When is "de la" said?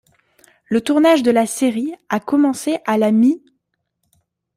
1.21-1.45